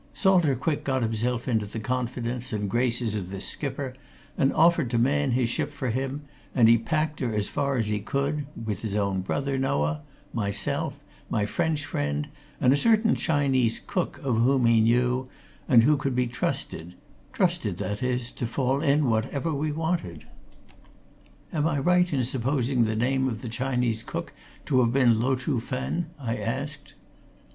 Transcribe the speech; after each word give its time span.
Salter 0.13 0.55
Quick 0.55 0.83
got 0.83 1.03
himself 1.03 1.47
into 1.47 1.67
the 1.67 1.79
confidence 1.79 2.51
and 2.51 2.67
graces 2.71 3.15
of 3.15 3.29
this 3.29 3.47
skipper, 3.47 3.93
and 4.35 4.51
offered 4.53 4.89
to 4.89 4.97
man 4.97 5.33
his 5.33 5.47
ship 5.47 5.71
for 5.71 5.91
him, 5.91 6.23
and 6.55 6.67
he 6.67 6.75
packed 6.75 7.19
her 7.19 7.31
as 7.35 7.49
far 7.49 7.77
as 7.77 7.85
he 7.85 7.99
could 7.99 8.47
with 8.65 8.81
his 8.81 8.95
own 8.95 9.21
brother, 9.21 9.59
Noah, 9.59 10.01
myself, 10.33 11.05
my 11.29 11.45
French 11.45 11.85
friend, 11.85 12.29
and 12.59 12.73
a 12.73 12.77
certain 12.77 13.13
Chinese 13.13 13.79
cook 13.85 14.17
of 14.23 14.37
whom 14.39 14.65
he 14.65 14.81
knew 14.81 15.27
and 15.69 15.83
who 15.83 15.95
could 15.97 16.15
be 16.15 16.25
trusted 16.25 16.95
trusted, 17.31 17.77
that 17.77 18.01
is, 18.01 18.31
to 18.31 18.47
fall 18.47 18.81
in 18.81 19.07
whatever 19.07 19.53
we 19.53 19.71
wanted." 19.71 20.25
"Am 21.53 21.67
I 21.67 21.77
right 21.77 22.11
in 22.11 22.23
supposing 22.23 22.85
the 22.85 22.95
name 22.95 23.27
of 23.27 23.43
the 23.43 23.49
Chinese 23.49 24.01
cook 24.01 24.33
to 24.65 24.79
have 24.81 24.91
been 24.93 25.19
Lo 25.21 25.35
Chuh 25.35 25.61
Fen?" 25.61 26.07
I 26.19 26.37
asked. 26.37 26.95